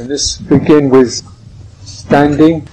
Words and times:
And 0.00 0.08
this 0.08 0.38
begin 0.38 0.88
with 0.88 1.20
standing. 1.84 2.66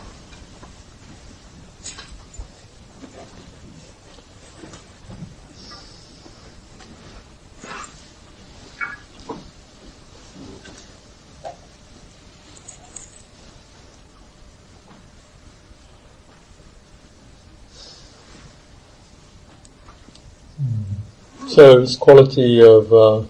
So 21.49 21.81
this 21.81 21.97
quality 21.97 22.61
of 22.63 22.93
uh, 22.93 23.23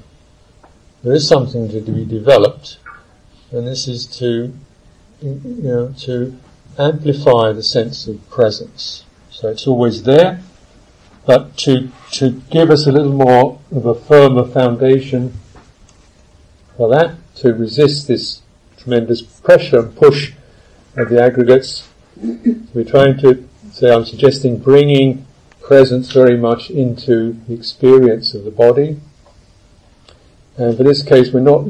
there 1.04 1.16
is 1.16 1.28
something 1.28 1.68
to 1.70 1.82
be 1.82 2.06
developed, 2.06 2.78
and 3.52 3.68
this 3.68 3.88
is 3.88 4.06
to 4.06 4.54
you 5.22 5.42
know 5.44 5.94
to 6.00 6.38
amplify 6.78 7.52
the 7.52 7.64
sense 7.64 8.08
of 8.08 8.30
presence. 8.30 9.04
So 9.32 9.50
it's 9.50 9.68
always 9.68 10.04
there, 10.04 10.42
but 11.26 11.58
to 11.58 11.90
to 12.14 12.42
give 12.52 12.70
us 12.70 12.88
a 12.88 12.92
little 12.92 13.14
more 13.14 13.60
of 13.72 13.86
a 13.86 13.96
firmer 13.96 14.46
foundation 14.46 15.34
for 16.76 16.90
that 16.90 17.16
to 17.36 17.54
resist 17.54 18.08
this 18.08 18.42
tremendous 18.78 19.22
pressure 19.22 19.80
and 19.80 19.96
push 19.96 20.34
of 20.96 21.10
the 21.10 21.22
aggregates. 21.22 21.88
We're 22.74 22.84
trying 22.84 23.18
to 23.20 23.48
say 23.72 23.92
I'm 23.92 24.06
suggesting 24.06 24.58
bringing 24.58 25.26
presence 25.62 26.12
very 26.12 26.38
much 26.38 26.70
into 26.70 27.34
the 27.48 27.54
experience 27.54 28.34
of 28.34 28.44
the 28.46 28.52
body. 28.52 29.00
And 30.56 30.76
for 30.76 30.84
this 30.84 31.04
case, 31.04 31.32
we're 31.32 31.42
not 31.42 31.66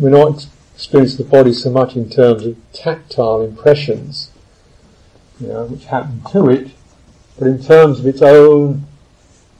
we're 0.00 0.10
not 0.10 0.46
experiencing 0.80 1.26
the 1.26 1.30
body 1.30 1.52
so 1.52 1.68
much 1.70 1.94
in 1.94 2.08
terms 2.08 2.46
of 2.46 2.56
tactile 2.72 3.42
impressions, 3.42 4.30
you 5.38 5.46
know, 5.46 5.66
which 5.66 5.84
happen 5.84 6.22
to 6.32 6.48
it, 6.48 6.70
but 7.38 7.46
in 7.48 7.62
terms 7.62 8.00
of 8.00 8.06
its 8.06 8.22
own 8.22 8.86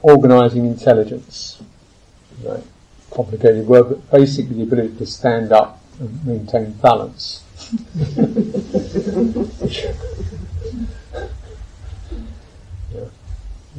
organising 0.01 0.65
intelligence. 0.65 1.63
Right? 2.43 2.65
Complicated 3.11 3.67
word, 3.67 3.91
but 3.91 4.11
basically 4.11 4.57
the 4.57 4.63
ability 4.63 4.97
to 4.97 5.05
stand 5.05 5.53
up 5.53 5.83
and 5.99 6.25
maintain 6.25 6.73
balance. 6.73 7.45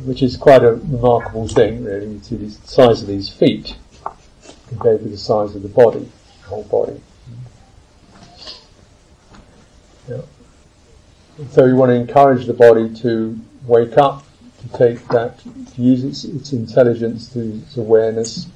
which 0.06 0.22
is 0.22 0.38
quite 0.38 0.64
a 0.64 0.73
remarkable 0.73 1.47
thing, 1.47 1.84
really. 1.84 2.12
You 2.12 2.19
see 2.22 2.36
the 2.36 2.52
size 2.52 3.02
of 3.02 3.08
these 3.08 3.30
feet 3.30 3.78
compared 4.67 5.02
with 5.02 5.12
the 5.12 5.17
size 5.17 5.56
of 5.56 5.64
the 5.64 5.69
body, 5.69 6.08
the 6.44 6.47
whole 6.47 6.66
body. 6.66 7.02
Yeah. 10.09 10.21
So 11.52 11.66
you 11.66 11.75
want 11.75 11.89
to 11.89 11.95
encourage 11.95 12.45
the 12.45 12.53
body 12.53 12.94
to 12.95 13.39
wake 13.66 13.97
up, 13.97 14.25
to 14.61 14.77
take 14.77 15.07
that, 15.09 15.39
to 15.39 15.81
use 15.81 16.03
its, 16.03 16.23
its 16.23 16.53
intelligence, 16.53 17.30
to 17.33 17.55
its 17.55 17.77
awareness 17.77 18.47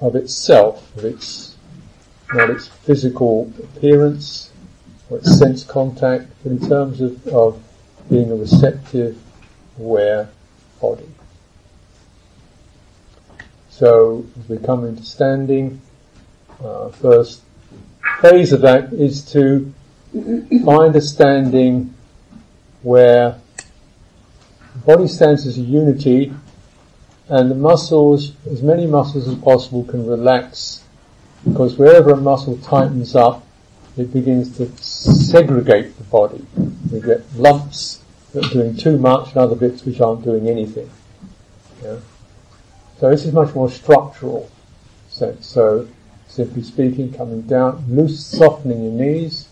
of 0.00 0.16
itself, 0.16 0.96
of 0.96 1.04
its 1.04 1.56
not 2.32 2.50
its 2.50 2.68
physical 2.68 3.52
appearance 3.62 4.50
or 5.10 5.18
its 5.18 5.38
sense 5.38 5.62
contact, 5.62 6.26
but 6.42 6.52
in 6.52 6.68
terms 6.68 7.00
of, 7.00 7.26
of 7.28 7.62
being 8.10 8.30
a 8.30 8.34
receptive 8.34 9.18
aware 9.78 10.28
body. 10.80 11.08
So 13.70 14.24
as 14.38 14.48
we 14.48 14.58
come 14.58 14.84
into 14.84 15.04
standing, 15.04 15.80
uh, 16.62 16.88
first 16.90 17.42
phase 18.20 18.52
of 18.52 18.60
that 18.62 18.92
is 18.92 19.22
to 19.32 19.72
find 20.14 20.68
understanding 20.68 21.94
where 22.82 23.40
body 24.86 25.08
stands 25.08 25.46
as 25.46 25.58
a 25.58 25.60
unity 25.60 26.32
and 27.28 27.50
the 27.50 27.54
muscles, 27.54 28.32
as 28.50 28.62
many 28.62 28.86
muscles 28.86 29.26
as 29.26 29.34
possible 29.36 29.84
can 29.84 30.06
relax 30.06 30.84
because 31.44 31.76
wherever 31.76 32.10
a 32.12 32.16
muscle 32.16 32.56
tightens 32.58 33.16
up, 33.16 33.44
it 33.96 34.12
begins 34.12 34.56
to 34.56 34.66
segregate 34.76 35.96
the 35.96 36.04
body. 36.04 36.44
We 36.90 37.00
get 37.00 37.22
lumps 37.36 38.00
that 38.32 38.46
are 38.46 38.50
doing 38.50 38.76
too 38.76 38.98
much 38.98 39.28
and 39.28 39.38
other 39.38 39.54
bits 39.56 39.84
which 39.84 40.00
aren't 40.00 40.24
doing 40.24 40.48
anything. 40.48 40.90
Yeah? 41.82 41.98
So 42.98 43.10
this 43.10 43.24
is 43.24 43.32
much 43.32 43.54
more 43.54 43.70
structural 43.70 44.50
sense. 45.08 45.46
So 45.46 45.88
simply 46.28 46.62
speaking, 46.62 47.12
coming 47.12 47.42
down, 47.42 47.84
loose, 47.88 48.24
softening 48.24 48.82
your 48.84 48.92
knees, 48.92 49.48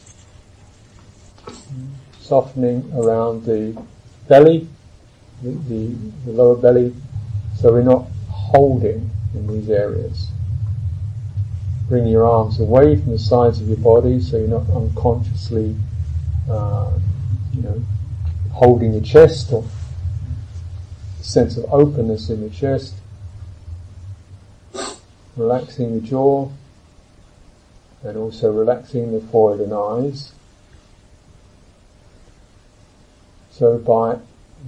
softening 2.22 2.91
around 2.94 3.44
the 3.44 3.81
belly, 4.28 4.69
the, 5.43 5.50
the, 5.50 5.87
the 6.25 6.33
lower 6.33 6.56
belly, 6.56 6.94
so 7.56 7.72
we're 7.72 7.83
not 7.83 8.06
holding 8.31 9.10
in 9.34 9.47
these 9.47 9.69
areas. 9.69 10.28
Bring 11.88 12.06
your 12.06 12.25
arms 12.25 12.61
away 12.61 12.97
from 12.97 13.12
the 13.12 13.19
sides 13.19 13.61
of 13.61 13.69
your 13.69 13.77
body 13.78 14.21
so 14.21 14.38
you're 14.38 14.49
not 14.49 14.69
unconsciously, 14.71 15.77
uh, 16.49 16.93
you 17.53 17.62
know, 17.62 17.82
holding 18.53 18.93
your 18.93 19.03
chest 19.03 19.53
or 19.53 19.65
sense 21.21 21.56
of 21.56 21.65
openness 21.72 22.31
in 22.31 22.41
the 22.41 22.50
chest, 22.50 22.94
relaxing 25.37 26.00
the 26.00 26.06
jaw, 26.06 26.49
and 28.03 28.16
also 28.16 28.53
relaxing 28.53 29.12
the 29.12 29.21
forehead 29.28 29.61
and 29.61 29.72
eyes. 29.72 30.32
So 33.62 33.78
by 33.78 34.19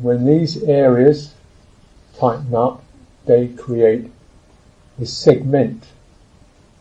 when 0.00 0.25
these 0.25 0.62
areas 0.62 1.34
tighten 2.16 2.55
up, 2.55 2.84
they 3.27 3.49
create 3.49 4.09
this 4.97 5.12
segment 5.12 5.82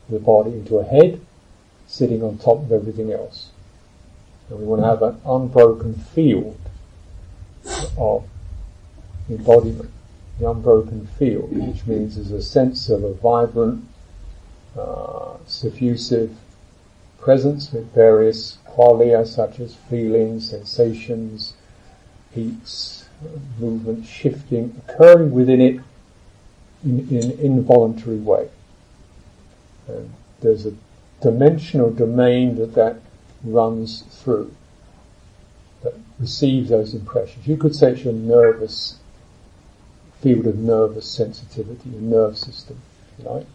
of 0.06 0.14
the 0.14 0.20
body 0.20 0.52
into 0.52 0.78
a 0.78 0.84
head 0.84 1.20
sitting 1.88 2.22
on 2.22 2.38
top 2.38 2.60
of 2.60 2.72
everything 2.72 3.12
else. 3.12 3.50
And 4.48 4.60
we 4.60 4.66
want 4.66 4.84
to 4.84 4.90
have 4.90 5.02
an 5.02 5.22
unbroken 5.26 5.96
field 5.96 6.60
of 7.98 8.26
embodiment, 9.28 9.90
the 10.38 10.52
unbroken 10.52 11.08
field, 11.18 11.50
which 11.52 11.88
means 11.88 12.18
there's 12.18 12.30
a 12.30 12.44
sense 12.44 12.90
of 12.90 13.04
a 13.04 13.16
vibrant, 13.16 13.88
uh, 14.78 15.38
suffusive 15.48 16.30
presence 17.18 17.72
with 17.72 17.92
various 17.92 18.60
qualia 18.68 19.26
such 19.26 19.60
as 19.60 19.74
feelings, 19.74 20.52
sensations, 20.52 21.56
heats, 22.34 23.06
movement, 23.60 24.06
shifting, 24.06 24.82
occurring 24.88 25.32
within 25.32 25.62
it 25.62 25.80
in, 26.84 27.00
an 27.12 27.32
involuntary 27.40 28.18
way. 28.18 28.50
And 29.88 30.14
there's 30.42 30.66
a 30.66 30.74
dimensional 31.22 31.92
domain 31.92 32.56
that 32.56 32.74
that 32.76 33.00
runs 33.44 34.02
through 34.02 34.54
that 35.84 35.94
receives 36.20 36.70
those 36.70 36.94
impressions. 36.94 37.46
You 37.46 37.58
could 37.58 37.76
say 37.76 37.92
it's 37.92 38.04
your 38.04 38.14
nervous 38.14 38.98
field 40.22 40.48
of 40.48 40.58
nervous 40.58 41.10
sensitivity, 41.10 41.90
your 41.90 42.02
nerve 42.02 42.38
system, 42.38 42.80
if 43.18 43.26
you 43.26 43.30
like. 43.30 43.48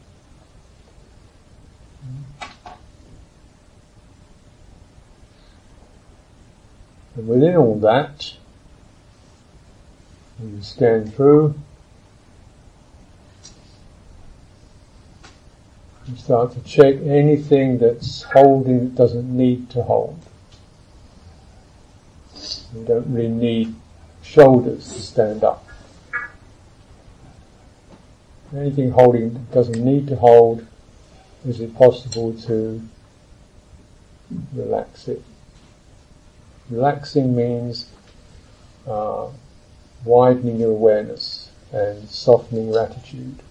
And 7.17 7.27
within 7.27 7.57
all 7.57 7.79
that, 7.81 8.35
you 10.43 10.63
scan 10.63 11.11
through, 11.11 11.55
you 16.07 16.17
start 16.17 16.53
to 16.53 16.61
check 16.61 16.95
anything 17.03 17.79
that's 17.79 18.23
holding 18.23 18.81
that 18.81 18.95
doesn't 18.95 19.37
need 19.37 19.69
to 19.71 19.83
hold. 19.83 20.19
You 22.75 22.85
don't 22.85 23.13
really 23.13 23.29
need 23.29 23.75
shoulders 24.23 24.93
to 24.93 25.03
stand 25.03 25.43
up. 25.43 25.67
Anything 28.55 28.93
holding 28.93 29.35
that 29.35 29.51
doesn't 29.53 29.85
need 29.85 30.07
to 30.09 30.17
hold, 30.17 30.67
is 31.47 31.61
it 31.61 31.75
possible 31.75 32.33
to 32.43 32.81
relax 34.55 35.09
it? 35.09 35.23
Relaxing 36.71 37.35
means 37.35 37.91
uh, 38.87 39.29
widening 40.05 40.61
your 40.61 40.71
awareness 40.71 41.51
and 41.73 42.09
softening 42.09 42.69
your 42.69 42.81
attitude. 42.81 43.43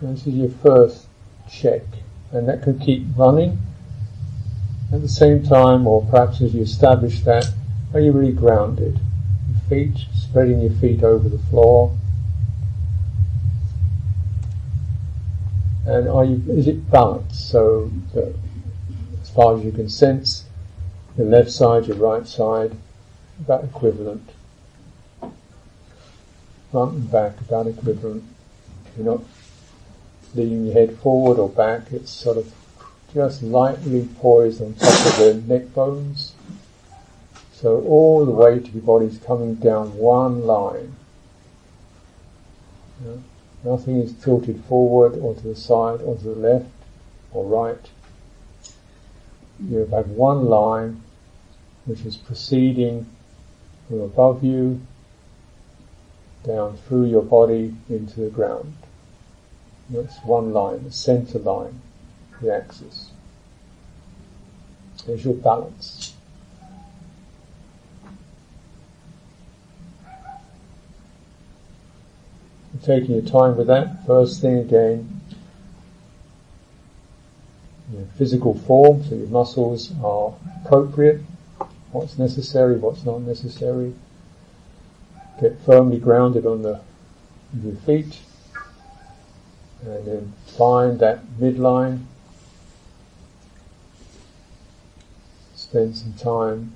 This 0.00 0.26
is 0.26 0.34
your 0.34 0.48
first 0.48 1.08
check, 1.50 1.82
and 2.32 2.48
that 2.48 2.62
can 2.62 2.78
keep 2.78 3.04
running. 3.18 3.58
At 4.90 5.02
the 5.02 5.08
same 5.08 5.42
time, 5.42 5.86
or 5.86 6.06
perhaps 6.06 6.40
as 6.40 6.54
you 6.54 6.62
establish 6.62 7.20
that, 7.24 7.52
are 7.92 8.00
you 8.00 8.10
really 8.12 8.32
grounded? 8.32 8.98
Your 9.48 9.60
feet, 9.68 10.06
spreading 10.14 10.62
your 10.62 10.72
feet 10.72 11.02
over 11.02 11.28
the 11.28 11.38
floor. 11.38 11.94
And 15.84 16.08
are 16.08 16.24
you, 16.24 16.42
is 16.48 16.66
it 16.66 16.90
balanced? 16.90 17.50
So 17.50 17.90
that 18.14 18.34
as 19.20 19.28
far 19.28 19.58
as 19.58 19.64
you 19.64 19.70
can 19.70 19.90
sense, 19.90 20.44
the 21.18 21.24
left 21.24 21.50
side, 21.50 21.86
your 21.86 21.98
right 21.98 22.26
side, 22.26 22.74
about 23.38 23.64
equivalent. 23.64 24.30
Front 26.70 26.92
and 26.92 27.10
back, 27.12 27.38
about 27.42 27.66
equivalent. 27.66 28.24
You're 28.96 29.06
not 29.06 29.22
leaning 30.34 30.66
your 30.66 30.74
head 30.74 30.98
forward 30.98 31.38
or 31.38 31.48
back, 31.48 31.92
it's 31.92 32.10
sort 32.10 32.36
of 32.36 32.52
just 33.12 33.42
lightly 33.42 34.08
poised 34.18 34.62
on 34.62 34.74
top 34.74 35.06
of 35.06 35.16
the 35.18 35.34
neck 35.46 35.74
bones. 35.74 36.34
So 37.52 37.80
all 37.82 38.24
the 38.24 38.32
weight 38.32 38.68
of 38.68 38.74
your 38.74 38.82
body 38.82 39.06
is 39.06 39.18
coming 39.18 39.56
down 39.56 39.96
one 39.96 40.46
line. 40.46 40.96
Yeah. 43.04 43.16
Nothing 43.64 43.98
is 43.98 44.14
tilted 44.14 44.64
forward 44.64 45.18
or 45.18 45.34
to 45.34 45.42
the 45.42 45.56
side 45.56 46.00
or 46.00 46.16
to 46.16 46.24
the 46.24 46.34
left 46.34 46.70
or 47.32 47.44
right. 47.44 47.90
You 49.68 49.78
have 49.78 50.08
one 50.08 50.46
line 50.46 51.02
which 51.84 52.00
is 52.06 52.16
proceeding 52.16 53.06
from 53.88 54.00
above 54.00 54.42
you 54.42 54.80
down 56.44 56.78
through 56.88 57.06
your 57.06 57.22
body 57.22 57.74
into 57.90 58.20
the 58.20 58.30
ground. 58.30 58.74
That's 59.90 60.16
one 60.24 60.52
line, 60.52 60.84
the 60.84 60.92
center 60.92 61.38
line, 61.38 61.80
the 62.40 62.54
axis. 62.54 63.10
There's 65.06 65.24
your 65.24 65.34
balance. 65.34 66.14
taking 72.82 73.14
your 73.14 73.24
time 73.24 73.56
with 73.56 73.66
that. 73.66 74.06
First 74.06 74.40
thing 74.40 74.58
again, 74.58 75.20
your 77.92 78.06
physical 78.16 78.54
form, 78.54 79.04
so 79.04 79.14
your 79.14 79.28
muscles 79.28 79.92
are 80.02 80.34
appropriate, 80.64 81.20
what's 81.92 82.18
necessary, 82.18 82.76
what's 82.76 83.04
not 83.04 83.20
necessary. 83.22 83.94
Get 85.40 85.58
firmly 85.60 85.98
grounded 85.98 86.46
on 86.46 86.62
the 86.62 86.80
your 87.62 87.74
feet, 87.74 88.20
and 89.82 90.06
then 90.06 90.32
find 90.46 90.98
that 91.00 91.24
midline. 91.38 92.04
Spend 95.54 95.96
some 95.96 96.14
time 96.14 96.74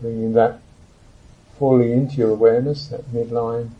bringing 0.00 0.32
that 0.32 0.60
fully 1.58 1.92
into 1.92 2.16
your 2.16 2.30
awareness, 2.30 2.88
that 2.88 3.04
midline. 3.12 3.70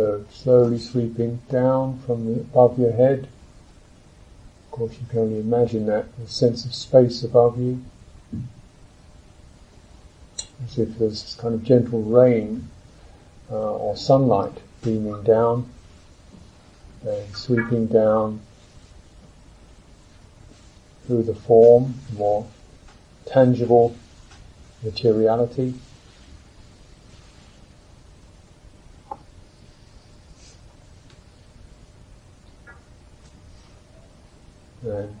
So 0.00 0.24
slowly 0.30 0.78
sweeping 0.78 1.42
down 1.50 1.98
from 2.06 2.24
the, 2.24 2.40
above 2.40 2.78
your 2.78 2.92
head. 2.92 3.28
Of 4.64 4.70
course, 4.70 4.92
you 4.92 5.06
can 5.10 5.18
only 5.18 5.40
imagine 5.40 5.84
that 5.86 6.06
a 6.24 6.26
sense 6.26 6.64
of 6.64 6.74
space 6.74 7.22
above 7.22 7.60
you, 7.60 7.82
as 10.64 10.78
if 10.78 10.98
there's 10.98 11.22
this 11.22 11.34
kind 11.34 11.54
of 11.54 11.64
gentle 11.64 12.02
rain 12.02 12.70
uh, 13.50 13.74
or 13.74 13.94
sunlight 13.94 14.62
beaming 14.82 15.22
down 15.22 15.68
and 17.06 17.36
sweeping 17.36 17.86
down 17.86 18.40
through 21.06 21.24
the 21.24 21.34
form, 21.34 21.96
more 22.16 22.46
tangible 23.26 23.94
materiality. 24.82 25.74
And 34.90 35.16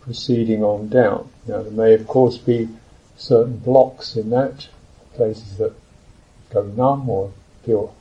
proceeding 0.00 0.62
on 0.62 0.88
down. 0.88 1.30
Now 1.46 1.62
there 1.62 1.72
may 1.72 1.94
of 1.94 2.06
course 2.06 2.38
be 2.38 2.68
certain 3.16 3.58
blocks 3.58 4.16
in 4.16 4.30
that, 4.30 4.68
places 5.14 5.56
that 5.58 5.72
go 6.50 6.62
numb 6.62 7.08
or 7.08 7.32
feel 7.64 7.94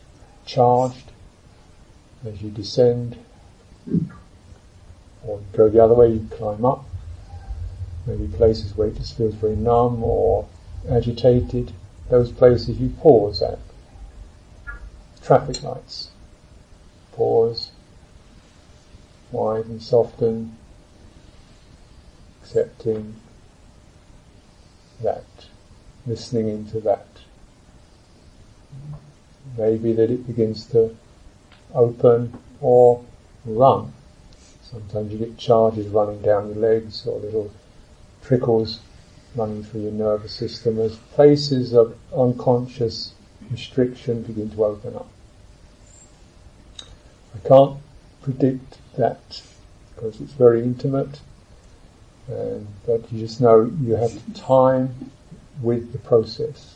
charged 0.46 1.12
as 2.26 2.42
you 2.42 2.50
descend, 2.50 3.18
or 5.26 5.40
go 5.54 5.70
the 5.70 5.84
other 5.84 5.94
way, 5.94 6.12
you 6.14 6.28
climb 6.32 6.66
up. 6.66 6.86
Maybe 8.06 8.28
places 8.28 8.76
where 8.76 8.90
it 8.90 8.96
just 8.96 9.18
feels 9.18 9.36
very 9.36 9.56
numb 9.56 10.04
or 10.04 10.48
agitated, 10.90 11.72
those 12.10 12.32
places 12.32 12.80
you 12.80 12.90
pause 13.00 13.42
at. 13.42 13.60
Traffic 15.22 15.64
lights. 15.64 16.10
Pause, 17.14 17.72
widen, 19.32 19.80
soften, 19.80 20.58
accepting 22.44 23.16
that, 25.02 25.24
listening 26.06 26.50
into 26.50 26.80
that. 26.82 27.08
Maybe 29.58 29.94
that 29.94 30.12
it 30.12 30.28
begins 30.28 30.66
to 30.68 30.96
open 31.74 32.38
or 32.60 33.04
run. 33.46 33.94
Sometimes 34.62 35.14
you 35.14 35.20
get 35.20 35.38
charges 35.38 35.88
running 35.88 36.22
down 36.22 36.48
your 36.48 36.58
legs 36.58 37.08
or 37.08 37.20
little 37.20 37.52
trickles 38.22 38.80
running 39.36 39.64
through 39.64 39.84
your 39.84 39.92
nervous 39.92 40.34
system 40.34 40.80
as 40.80 40.98
places 41.14 41.74
of 41.74 41.98
unconscious 42.16 43.14
restriction 43.52 44.22
begin 44.22 44.50
to 44.50 44.66
open 44.66 44.96
up. 44.96 45.10
I 47.36 47.48
can't 47.48 47.78
predict 48.22 48.80
that 48.98 49.42
because 49.96 50.20
it's 50.22 50.34
very 50.34 50.62
intimate 50.62 51.20
but 52.28 53.12
you 53.12 53.20
just 53.20 53.42
know 53.42 53.72
you 53.82 53.96
have 53.96 54.34
time 54.34 55.12
with 55.62 55.92
the 55.92 55.98
process. 56.00 56.76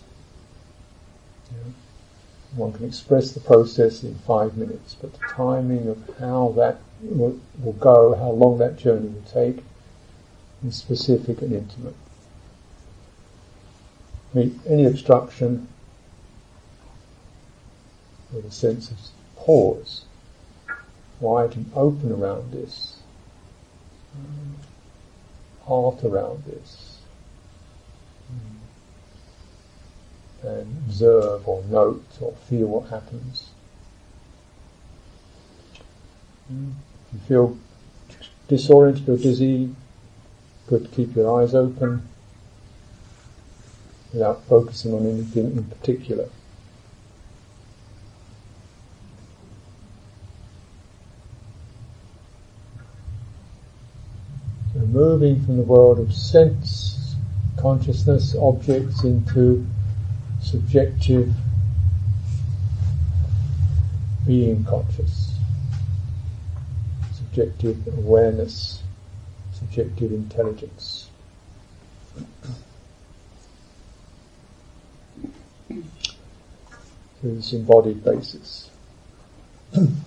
Yeah. 1.51 1.71
One 2.55 2.73
can 2.73 2.85
express 2.85 3.31
the 3.31 3.39
process 3.39 4.03
in 4.03 4.15
five 4.15 4.57
minutes, 4.57 4.95
but 4.99 5.13
the 5.13 5.25
timing 5.29 5.87
of 5.87 6.17
how 6.19 6.53
that 6.57 6.79
will, 7.01 7.39
will 7.61 7.73
go, 7.73 8.15
how 8.15 8.31
long 8.31 8.57
that 8.57 8.77
journey 8.77 9.09
will 9.09 9.21
take, 9.31 9.63
is 10.65 10.75
specific 10.75 11.41
and 11.41 11.53
intimate. 11.53 11.95
Meet 14.33 14.53
any 14.67 14.85
obstruction 14.85 15.67
with 18.33 18.45
a 18.45 18.51
sense 18.51 18.91
of 18.91 18.97
pause, 19.35 20.05
wide 21.19 21.55
and 21.55 21.71
open 21.75 22.11
around 22.11 22.51
this 22.51 22.96
heart 25.67 26.03
around 26.03 26.43
this 26.45 26.99
and 30.43 30.77
observe 30.85 31.47
or 31.47 31.63
note 31.63 32.05
or 32.21 32.33
feel 32.47 32.67
what 32.67 32.89
happens. 32.89 33.49
If 36.49 37.13
you 37.13 37.19
feel 37.27 37.57
disoriented 38.47 39.09
or 39.09 39.17
dizzy, 39.17 39.75
good 40.67 40.85
to 40.85 40.89
keep 40.91 41.15
your 41.15 41.41
eyes 41.41 41.53
open 41.53 42.07
without 44.13 44.43
focusing 44.45 44.93
on 44.93 45.05
anything 45.05 45.57
in 45.57 45.63
particular. 45.65 46.29
Moving 55.07 55.41
from 55.45 55.55
the 55.55 55.63
world 55.63 55.99
of 55.99 56.13
sense, 56.13 57.15
consciousness, 57.55 58.35
objects 58.35 59.05
into 59.05 59.65
subjective 60.41 61.33
being 64.25 64.65
conscious, 64.65 65.33
subjective 67.13 67.87
awareness, 67.87 68.83
subjective 69.53 70.11
intelligence. 70.11 71.09
through 77.21 77.35
this 77.35 77.51
embodied 77.53 78.03
basis. 78.03 78.69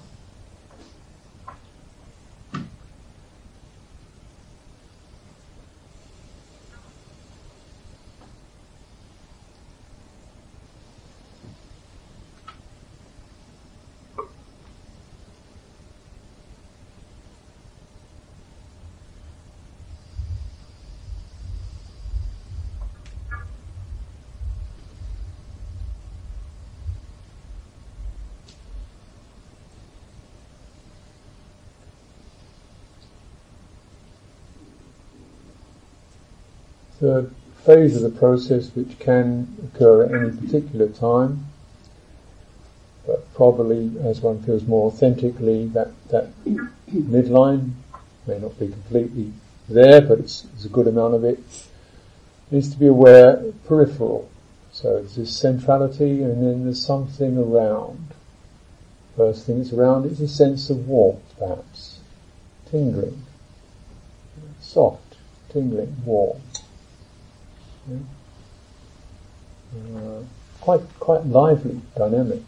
phase 37.64 37.96
of 37.96 38.02
the 38.02 38.18
process 38.18 38.70
which 38.74 38.98
can 38.98 39.46
occur 39.64 40.04
at 40.04 40.14
any 40.14 40.36
particular 40.36 40.88
time, 40.88 41.46
but 43.06 43.32
probably 43.34 43.92
as 44.02 44.20
one 44.20 44.42
feels 44.42 44.64
more 44.64 44.86
authentically 44.86 45.66
that, 45.68 45.90
that 46.08 46.30
midline 46.90 47.72
may 48.26 48.38
not 48.38 48.58
be 48.58 48.68
completely 48.68 49.32
there, 49.68 50.00
but 50.00 50.18
it's, 50.18 50.46
it's 50.54 50.64
a 50.64 50.68
good 50.68 50.86
amount 50.86 51.14
of 51.14 51.24
it, 51.24 51.38
needs 52.50 52.70
to 52.70 52.78
be 52.78 52.86
aware 52.86 53.42
peripheral. 53.66 54.30
So 54.72 54.94
there's 54.94 55.16
this 55.16 55.36
centrality 55.36 56.22
and 56.22 56.42
then 56.44 56.64
there's 56.64 56.84
something 56.84 57.36
around. 57.36 58.14
First 59.16 59.46
thing 59.46 59.58
that's 59.58 59.72
around 59.72 60.06
is 60.06 60.20
a 60.20 60.28
sense 60.28 60.70
of 60.70 60.88
warmth 60.88 61.22
perhaps, 61.38 61.98
tingling, 62.70 63.24
soft, 64.60 65.16
tingling, 65.50 65.96
warm. 66.04 66.40
Uh, 67.88 67.96
quite 70.60 70.80
quite 70.98 71.26
lively, 71.26 71.80
dynamic. 71.96 72.42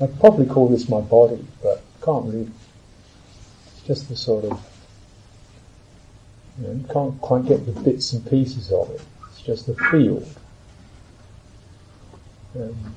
I'd 0.00 0.18
probably 0.20 0.46
call 0.46 0.68
this 0.68 0.88
my 0.88 1.00
body, 1.00 1.44
but 1.62 1.82
can't 2.02 2.24
really. 2.26 2.50
It's 3.66 3.86
just 3.86 4.08
the 4.08 4.16
sort 4.16 4.44
of 4.44 4.60
you, 6.60 6.68
know, 6.68 6.92
can't 6.92 7.20
quite 7.20 7.46
get 7.46 7.66
the 7.66 7.80
bits 7.80 8.12
and 8.12 8.28
pieces 8.28 8.72
of 8.72 8.90
it. 8.90 9.00
It's 9.30 9.42
just 9.42 9.68
a 9.68 9.74
field. 9.90 10.26
Um, 12.56 12.94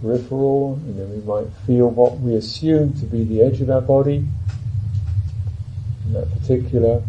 peripheral, 0.00 0.74
and 0.74 0.98
then 0.98 1.10
we 1.10 1.20
might 1.22 1.52
feel 1.66 1.90
what 1.90 2.18
we 2.20 2.34
assume 2.34 2.94
to 2.94 3.06
be 3.06 3.24
the 3.24 3.42
edge 3.42 3.60
of 3.60 3.70
our 3.70 3.82
body, 3.82 4.24
in 6.06 6.12
that 6.12 6.30
particular 6.32 7.02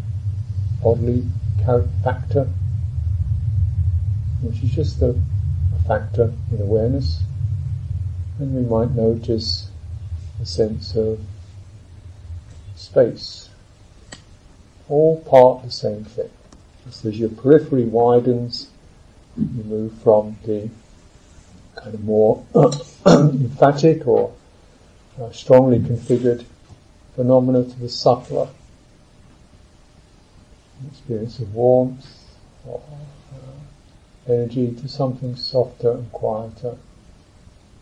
bodily 0.84 1.26
factor, 2.04 2.48
which 4.42 4.64
is 4.64 4.72
just 4.72 5.02
a, 5.02 5.16
factor 5.88 6.32
in 6.52 6.62
awareness, 6.62 7.24
and 8.38 8.54
we 8.54 8.62
might 8.62 8.92
notice 8.92 9.70
a 10.40 10.46
sense 10.46 10.96
of 10.96 11.20
space, 12.76 13.50
all 14.88 15.20
part 15.22 15.64
the 15.64 15.72
same 15.72 16.04
thing. 16.04 16.30
Just 16.86 17.04
as 17.06 17.20
your 17.20 17.30
periphery 17.30 17.86
widens, 17.86 18.70
you 19.38 19.64
move 19.64 19.94
from 20.02 20.38
the 20.46 20.70
kind 21.76 21.96
of 21.96 22.04
more 22.04 22.46
emphatic 23.06 24.08
or 24.08 24.34
uh, 25.20 25.32
strongly 25.32 25.80
configured 25.80 26.46
phenomena 27.16 27.64
to 27.64 27.80
the 27.80 27.90
subtler 27.90 28.48
experience 30.88 31.40
of 31.40 31.54
warmth 31.54 32.08
or 32.66 32.82
uh, 33.34 34.32
energy 34.32 34.74
to 34.74 34.88
something 34.88 35.36
softer 35.36 35.92
and 35.92 36.12
quieter. 36.12 36.78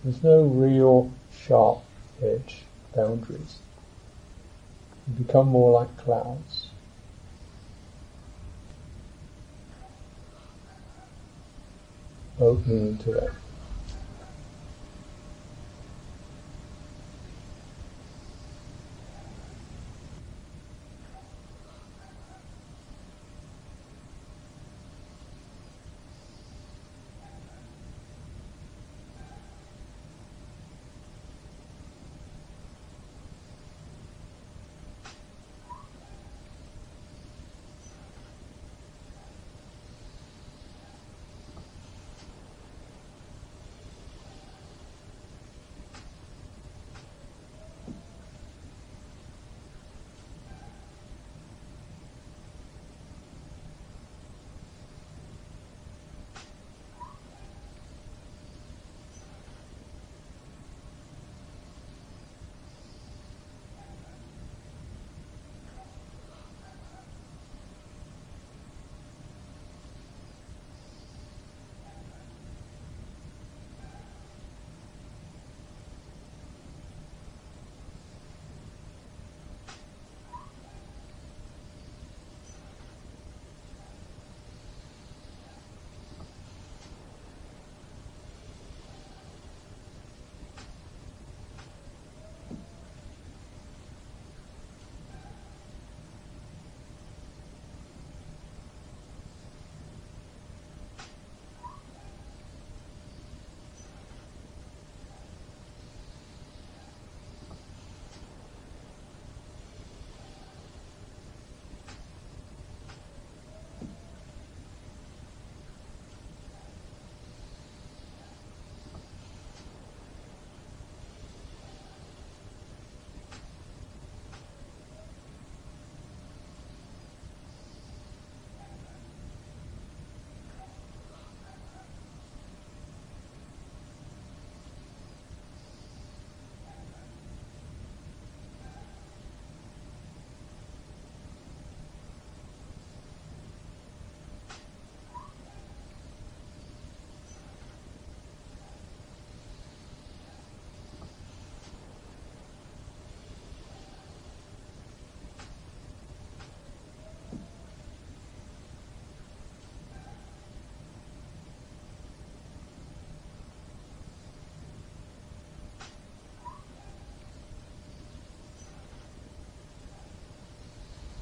There's 0.04 0.24
no 0.24 0.44
real 0.44 1.12
sharp 1.32 1.80
edge, 2.22 2.64
boundaries. 2.96 3.60
You 5.08 5.24
become 5.26 5.50
more 5.50 5.72
like 5.72 5.98
clouds. 5.98 6.68
Opening 12.40 12.88
into 12.88 13.12
that. 13.12 13.32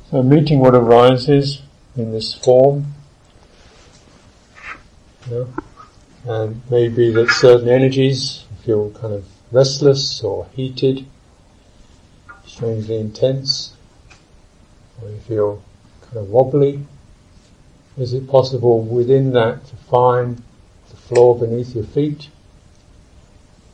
So 0.09 0.23
meeting 0.23 0.59
what 0.59 0.73
arises 0.73 1.61
in 1.97 2.13
this 2.13 2.33
form, 2.33 2.93
yeah, 5.29 5.43
and 6.25 6.61
maybe 6.71 7.11
that 7.11 7.29
certain 7.29 7.67
energies 7.67 8.45
feel 8.63 8.91
kind 8.91 9.13
of 9.13 9.25
restless 9.51 10.23
or 10.23 10.47
heated, 10.53 11.05
strangely 12.45 12.95
intense, 12.95 13.73
or 15.01 15.09
you 15.09 15.17
feel 15.27 15.61
kind 16.03 16.15
of 16.15 16.29
wobbly. 16.29 16.85
Is 17.97 18.13
it 18.13 18.29
possible 18.29 18.81
within 18.81 19.33
that 19.33 19.67
to 19.67 19.75
find 19.75 20.41
the 20.89 20.95
floor 20.95 21.37
beneath 21.37 21.75
your 21.75 21.83
feet, 21.83 22.29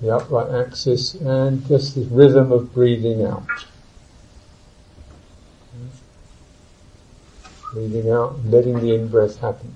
the 0.01 0.09
upright 0.15 0.49
axis, 0.49 1.13
and 1.13 1.63
just 1.67 1.93
this 1.93 2.07
rhythm 2.07 2.51
of 2.51 2.73
breathing 2.73 3.23
out? 3.23 3.47
Breathing 7.73 8.11
out, 8.11 8.45
letting 8.45 8.79
the 8.81 8.93
in-breath 8.93 9.39
happen. 9.39 9.75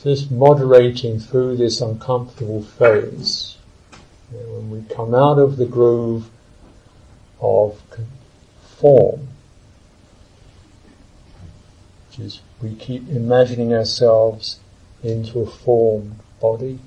Just 0.00 0.30
moderating 0.30 1.18
through 1.18 1.56
this 1.56 1.80
uncomfortable 1.80 2.62
phase. 2.62 3.56
When 4.30 4.70
we 4.70 4.82
come 4.94 5.12
out 5.12 5.40
of 5.40 5.56
the 5.56 5.66
groove 5.66 6.30
of 7.40 7.82
form, 8.78 9.26
which 12.08 12.20
is 12.20 12.40
we 12.62 12.76
keep 12.76 13.08
imagining 13.08 13.74
ourselves 13.74 14.60
into 15.02 15.40
a 15.40 15.50
formed 15.50 16.20
body, 16.40 16.78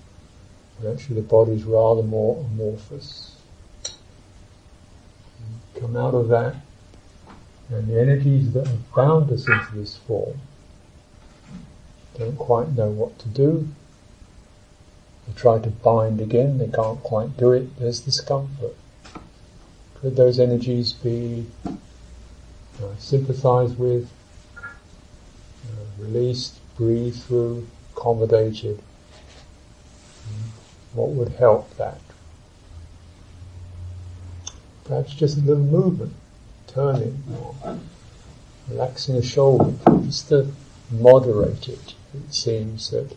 but 0.79 0.93
actually 0.93 1.15
the 1.15 1.27
body 1.27 1.51
is 1.53 1.63
rather 1.65 2.03
more 2.03 2.45
amorphous. 2.45 3.35
Come 5.77 5.97
out 5.97 6.13
of 6.13 6.29
that 6.29 6.55
and 7.69 7.87
the 7.87 7.99
energies 7.99 8.51
that 8.53 8.65
have 8.65 8.93
bound 8.95 9.31
us 9.31 9.47
into 9.47 9.75
this 9.75 9.95
form 9.95 10.39
don't 12.17 12.37
quite 12.37 12.75
know 12.75 12.89
what 12.89 13.17
to 13.19 13.27
do. 13.29 13.67
They 15.27 15.33
try 15.33 15.59
to 15.59 15.69
bind 15.69 16.19
again, 16.19 16.57
they 16.57 16.67
can't 16.67 17.01
quite 17.03 17.37
do 17.37 17.51
it, 17.51 17.77
there's 17.77 18.01
discomfort. 18.01 18.75
Could 20.01 20.15
those 20.15 20.39
energies 20.39 20.93
be 20.93 21.45
uh, 21.65 22.95
sympathized 22.97 23.77
with, 23.77 24.09
uh, 24.57 25.85
released, 25.99 26.59
breathed 26.75 27.21
through, 27.23 27.67
accommodated? 27.95 28.81
What 30.93 31.09
would 31.09 31.29
help 31.33 31.77
that? 31.77 31.99
Perhaps 34.85 35.13
just 35.13 35.37
a 35.37 35.41
little 35.41 35.63
movement 35.63 36.13
turning 36.69 37.23
or 37.39 37.77
relaxing 38.69 39.15
a 39.15 39.21
shoulder, 39.21 39.73
just 40.03 40.29
to 40.29 40.51
moderate 40.91 41.67
it. 41.67 41.95
It 42.13 42.33
seems 42.33 42.91
that 42.91 43.11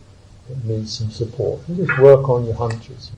it 0.51 0.65
needs 0.65 0.99
some 0.99 1.11
support. 1.11 1.61
And 1.69 1.77
just 1.77 1.99
work 1.99 2.29
on 2.29 2.45
your 2.45 2.55
hunches. 2.55 3.13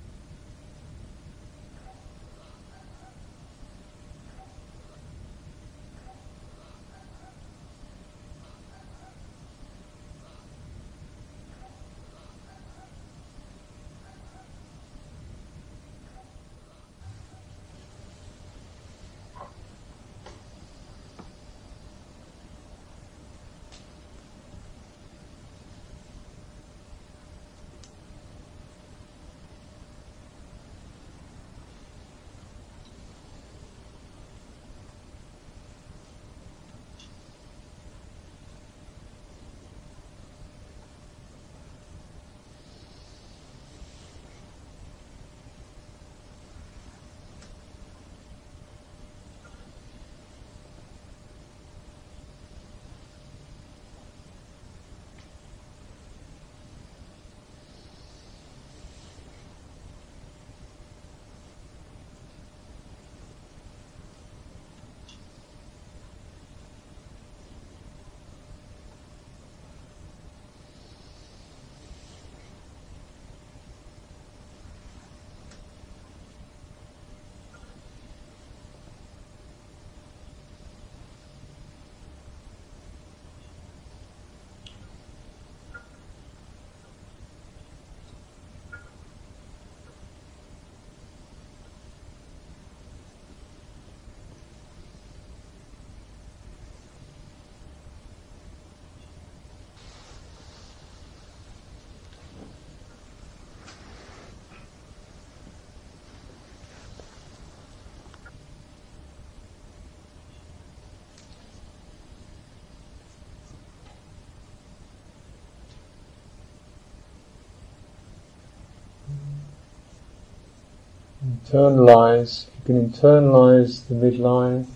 Internalize, 121.44 122.46
you 122.46 122.64
can 122.66 122.90
internalize 122.90 123.86
the 123.88 123.94
midline. 123.94 124.66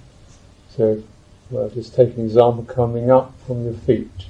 So, 0.70 1.02
well, 1.50 1.70
just 1.70 1.94
take 1.94 2.16
an 2.16 2.24
example 2.24 2.64
coming 2.64 3.10
up 3.10 3.32
from 3.46 3.64
your 3.64 3.74
feet. 3.74 4.26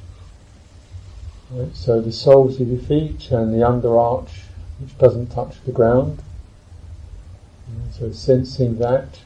Right, 1.50 1.74
so 1.74 2.00
the 2.00 2.12
soles 2.12 2.60
of 2.60 2.68
your 2.68 2.80
feet 2.80 3.30
and 3.30 3.54
the 3.54 3.66
under 3.66 3.98
arch, 3.98 4.42
which 4.80 4.96
doesn't 4.98 5.28
touch 5.28 5.56
the 5.64 5.72
ground. 5.72 6.22
So 7.98 8.12
sensing 8.12 8.78
that, 8.78 9.20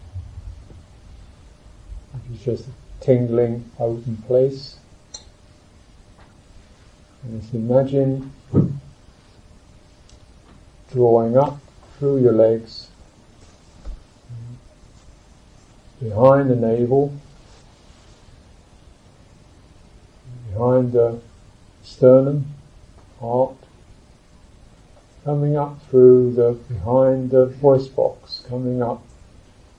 which 2.12 2.38
is 2.38 2.44
just 2.44 2.68
a 2.68 3.04
tingling 3.04 3.70
open 3.78 4.16
place. 4.26 4.76
And 7.22 7.40
just 7.40 7.54
imagine 7.54 8.32
drawing 10.90 11.36
up 11.36 11.58
through 11.98 12.22
your 12.22 12.32
legs, 12.32 12.88
behind 16.02 16.50
the 16.50 16.56
navel, 16.56 17.12
behind 20.50 20.92
the 20.92 21.20
sternum, 21.82 22.46
heart, 23.20 23.56
coming 25.24 25.56
up 25.56 25.80
through 25.88 26.32
the 26.32 26.52
behind 26.72 27.30
the 27.30 27.46
voice 27.46 27.86
box, 27.88 28.44
coming 28.48 28.82
up 28.82 29.02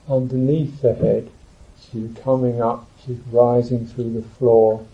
underneath 0.08 0.80
the 0.80 0.94
head, 0.94 1.30
you're 1.94 2.08
coming 2.22 2.60
up, 2.60 2.88
so 3.06 3.16
rising 3.30 3.86
through 3.86 4.12
the 4.12 4.28
floor, 4.36 4.84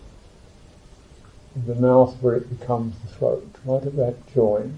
the 1.65 1.75
mouth 1.75 2.15
where 2.21 2.35
it 2.35 2.59
becomes 2.59 2.95
the 2.99 3.07
throat, 3.07 3.47
right 3.65 3.83
at 3.83 3.95
that 3.95 4.33
joint. 4.33 4.73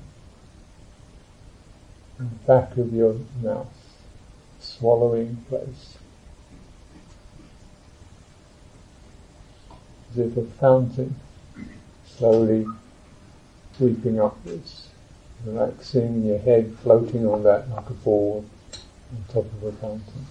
Back 2.47 2.77
of 2.77 2.93
your 2.93 3.15
mouth, 3.41 3.73
swallowing 4.61 5.43
place. 5.49 5.97
As 10.13 10.19
if 10.19 10.37
a 10.37 10.45
fountain 10.59 11.15
slowly 12.05 12.67
sweeping 13.75 14.21
upwards, 14.21 14.89
relaxing 15.43 16.23
your 16.23 16.37
head 16.37 16.75
floating 16.83 17.25
on 17.25 17.41
that 17.41 17.67
like 17.71 17.89
a 17.89 17.93
ball 17.93 18.45
on 19.11 19.23
top 19.33 19.45
of 19.45 19.63
a 19.63 19.71
fountain. 19.71 20.27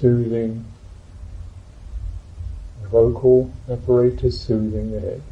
Soothing 0.00 0.64
vocal 2.90 3.52
apparatus, 3.70 4.40
soothing 4.40 4.92
the 4.92 5.00
head. 5.00 5.22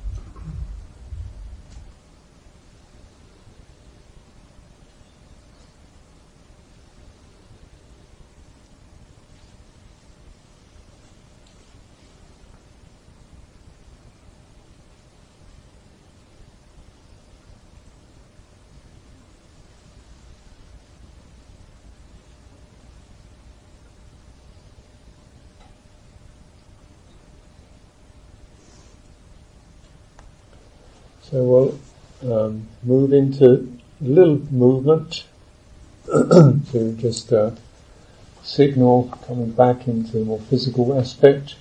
So 31.31 31.79
we'll 32.23 32.33
um, 32.33 32.67
move 32.83 33.12
into 33.12 33.71
a 34.01 34.05
little 34.05 34.38
movement 34.51 35.25
to 36.07 36.97
just 36.99 37.31
uh, 37.35 37.51
signal 38.43 39.12
coming 39.27 39.51
back 39.51 39.87
into 39.87 40.23
a 40.23 40.25
more 40.25 40.41
physical 40.41 40.99
aspect 40.99 41.57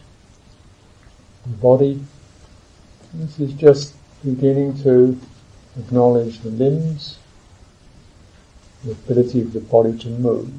of 1.43 1.51
the 1.51 1.57
body. 1.57 1.99
This 3.13 3.41
is 3.41 3.51
just 3.53 3.93
beginning 4.23 4.81
to 4.83 5.19
acknowledge 5.77 6.39
the 6.39 6.49
limbs, 6.49 7.17
the 8.85 8.91
ability 8.91 9.41
of 9.41 9.51
the 9.51 9.59
body 9.59 9.97
to 9.97 10.07
move. 10.07 10.49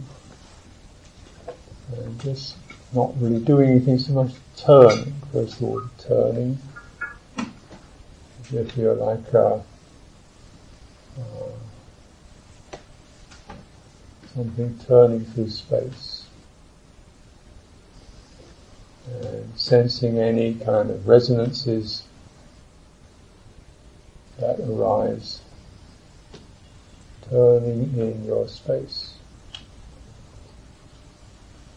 And 1.97 2.21
just 2.21 2.57
not 2.92 3.18
really 3.18 3.42
doing 3.42 3.71
anything 3.71 3.99
so 3.99 4.12
much 4.12 4.33
turning, 4.55 5.14
first 5.33 5.57
of 5.57 5.62
all, 5.62 5.83
turning 5.99 6.59
if 8.53 8.77
you're 8.77 8.95
like 8.95 9.35
uh, 9.35 9.59
uh, 11.19 11.53
something 14.35 14.79
turning 14.87 15.25
through 15.27 15.51
space 15.51 16.27
and 19.07 19.59
sensing 19.59 20.19
any 20.19 20.55
kind 20.55 20.91
of 20.91 21.07
resonances 21.07 22.05
that 24.39 24.59
arise 24.61 25.41
turning 27.29 27.93
in 27.99 28.25
your 28.25 28.49
space. 28.49 29.15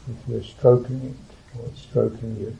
If 0.09 0.29
you're 0.29 0.43
stroking 0.43 1.15
it 1.15 1.59
or 1.59 1.69
stroking 1.75 2.37
you. 2.39 2.57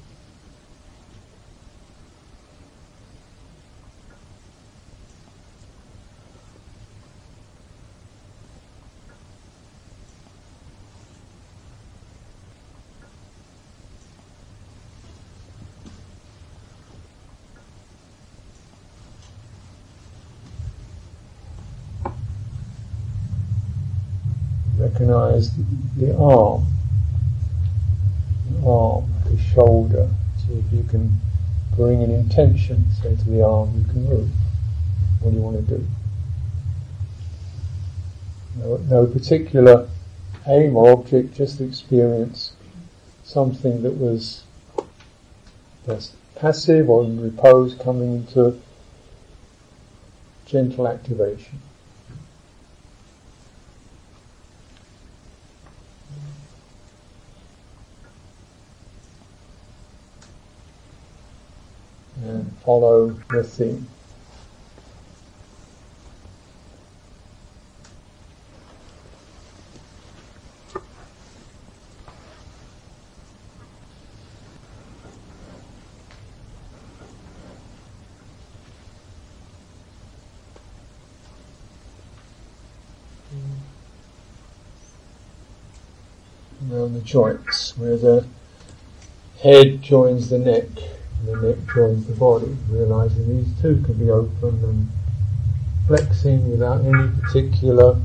Recognize 25.42 25.98
the 25.98 26.18
arm, 26.18 26.66
the 28.50 28.68
arm, 28.68 29.14
the 29.26 29.38
shoulder. 29.42 30.10
So 30.38 30.54
if 30.54 30.74
you 30.74 30.84
can 30.84 31.20
bring 31.76 32.04
an 32.04 32.12
intention, 32.12 32.86
say 33.02 33.16
to 33.16 33.30
the 33.30 33.46
arm, 33.46 33.74
you 33.78 33.92
can 33.92 34.06
move. 34.06 34.30
What 35.22 35.32
do 35.32 35.38
you 35.38 35.44
want 35.44 35.68
to 35.68 35.78
do? 35.78 35.88
No, 38.58 38.78
no 38.78 39.08
particular 39.08 39.88
aim 40.48 40.76
or 40.76 40.92
object, 40.92 41.36
just 41.36 41.62
experience 41.62 42.54
something 43.24 43.84
that 43.84 43.92
was 43.92 44.44
passive 46.36 46.90
or 46.90 47.04
in 47.04 47.22
repose 47.22 47.76
coming 47.76 48.16
into 48.16 48.60
gentle 50.46 50.88
activation. 50.88 51.60
and 62.24 62.51
follow 62.64 63.10
the 63.30 63.44
theme. 63.44 63.88
around 86.72 86.94
the 86.94 87.02
joints, 87.02 87.78
where 87.78 87.98
the 87.98 88.26
head 89.42 89.82
joins 89.82 90.30
the 90.30 90.38
neck 90.38 90.68
the 91.26 91.50
it 91.50 91.68
joins 91.68 92.08
the 92.08 92.14
body, 92.14 92.56
realizing 92.70 93.28
these 93.28 93.62
two 93.62 93.82
can 93.86 93.94
be 93.94 94.10
open 94.10 94.64
and 94.64 94.90
flexing 95.88 96.50
without 96.50 96.84
any 96.84 97.10
particular 97.22 98.00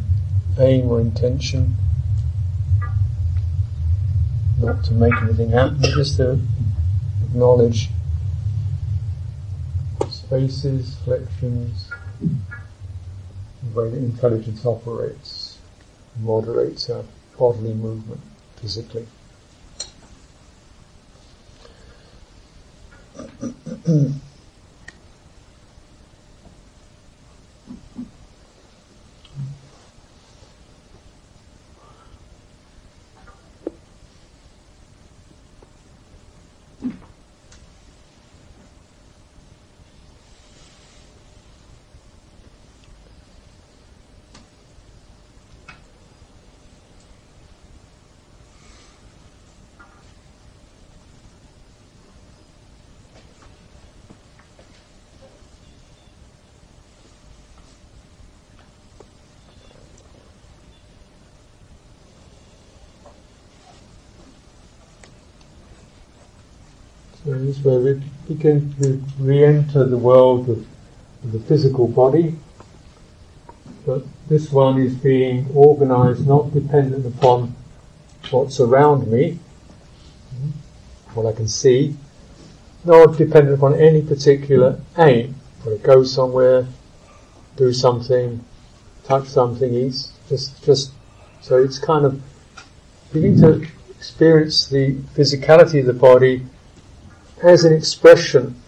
aim 0.58 0.88
or 0.88 1.00
intention. 1.00 1.76
Not 4.58 4.84
to 4.84 4.94
make 4.94 5.14
anything 5.22 5.50
happen, 5.50 5.82
just 5.82 6.16
to 6.16 6.40
acknowledge 7.24 7.90
spaces, 10.10 10.96
flexions, 11.04 11.90
the 12.20 13.80
way 13.80 13.90
that 13.90 13.96
intelligence 13.96 14.64
operates, 14.64 15.58
moderates 16.20 16.88
our 16.90 17.04
bodily 17.38 17.74
movement 17.74 18.20
physically. 18.56 19.06
Mm. 23.86 24.25
So 67.26 67.32
this 67.32 67.58
way 67.64 67.78
we 67.78 68.02
begin 68.28 68.72
to 68.80 69.02
re-enter 69.18 69.84
the 69.84 69.98
world 69.98 70.48
of, 70.48 70.64
the 71.24 71.40
physical 71.40 71.88
body, 71.88 72.36
but 73.84 74.04
this 74.28 74.52
one 74.52 74.80
is 74.80 74.94
being 74.94 75.50
organized 75.52 76.24
not 76.24 76.54
dependent 76.54 77.04
upon 77.04 77.52
what's 78.30 78.60
around 78.60 79.10
me, 79.10 79.40
what 81.14 81.26
I 81.26 81.32
can 81.32 81.48
see, 81.48 81.96
nor 82.84 83.08
dependent 83.08 83.56
upon 83.56 83.74
any 83.74 84.02
particular 84.02 84.80
aim. 84.98 85.34
To 85.64 85.76
go 85.78 86.04
somewhere, 86.04 86.68
do 87.56 87.72
something, 87.72 88.44
touch 89.02 89.26
something, 89.26 89.74
eat, 89.74 90.06
just, 90.28 90.64
just, 90.64 90.92
so 91.40 91.60
it's 91.60 91.80
kind 91.80 92.06
of 92.06 92.22
beginning 93.12 93.40
to 93.40 93.66
experience 93.90 94.68
the 94.68 94.94
physicality 95.16 95.80
of 95.80 95.86
the 95.86 95.92
body 95.92 96.46
as 97.42 97.64
an 97.64 97.72
expression 97.72 98.60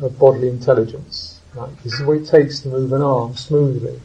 of 0.00 0.18
bodily 0.18 0.48
intelligence. 0.48 1.40
This 1.82 1.94
is 1.94 2.02
what 2.02 2.18
it 2.18 2.26
takes 2.26 2.60
to 2.60 2.68
move 2.68 2.92
an 2.92 3.02
arm 3.02 3.34
smoothly. 3.34 4.00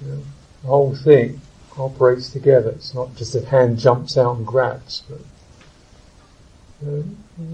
You 0.00 0.06
know, 0.06 0.22
the 0.62 0.68
whole 0.68 0.94
thing 0.94 1.40
operates 1.78 2.30
together. 2.30 2.70
It's 2.70 2.94
not 2.94 3.14
just 3.16 3.34
a 3.34 3.44
hand 3.44 3.78
jumps 3.78 4.18
out 4.18 4.36
and 4.36 4.46
grabs, 4.46 5.04
but 5.08 5.20
uh, 6.86 7.02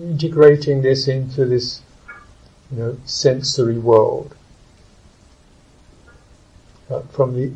integrating 0.03 0.83
this 0.83 1.07
into 1.09 1.45
this, 1.45 1.83
you 2.73 2.79
know, 2.79 2.99
sensory 3.05 3.79
world. 3.79 4.35
But 6.89 7.13
from 7.13 7.35
the 7.35 7.53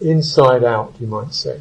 inside 0.00 0.64
out, 0.64 0.94
you 0.98 1.06
might 1.06 1.34
say. 1.34 1.60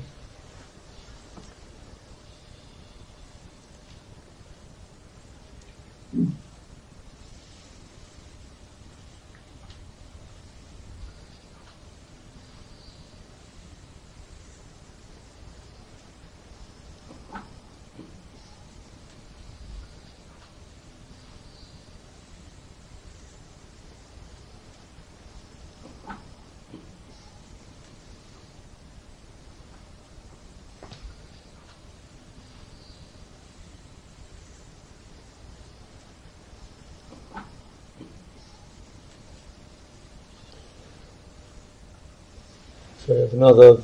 So 43.07 43.13
we 43.13 43.21
have 43.21 43.33
another 43.33 43.81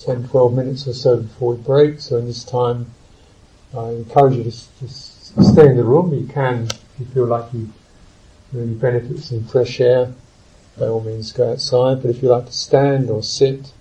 10, 0.00 0.26
12 0.26 0.52
minutes 0.52 0.88
or 0.88 0.94
so 0.94 1.18
before 1.18 1.54
we 1.54 1.62
break. 1.62 2.00
So 2.00 2.16
in 2.16 2.26
this 2.26 2.42
time, 2.42 2.86
I 3.72 3.90
encourage 3.90 4.34
you 4.34 4.42
to, 4.42 4.50
to 4.80 4.88
stay 4.88 5.68
in 5.68 5.76
the 5.76 5.84
room. 5.84 6.12
You 6.12 6.26
can, 6.26 6.64
if 6.64 6.90
you 6.98 7.06
feel 7.06 7.26
like 7.26 7.54
you 7.54 7.72
really 8.52 8.74
benefit 8.74 9.22
from 9.22 9.44
fresh 9.44 9.80
air, 9.80 10.12
by 10.76 10.86
all 10.86 11.02
means 11.02 11.30
go 11.30 11.52
outside. 11.52 12.02
But 12.02 12.10
if 12.10 12.20
you 12.20 12.30
like 12.30 12.46
to 12.46 12.52
stand 12.52 13.10
or 13.10 13.22
sit 13.22 13.72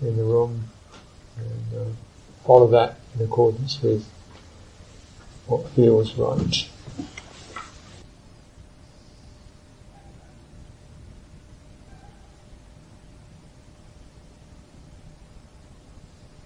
in 0.00 0.16
the 0.16 0.22
room, 0.22 0.68
and 1.36 1.80
uh, 1.80 1.90
follow 2.46 2.68
that 2.68 3.00
in 3.16 3.24
accordance 3.24 3.82
with 3.82 4.08
what 5.48 5.68
feels 5.70 6.14
right. 6.14 6.68